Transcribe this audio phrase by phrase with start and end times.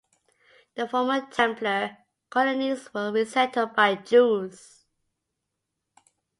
[0.73, 1.95] The former Templer
[2.31, 4.85] colonies were re-settled by Jews.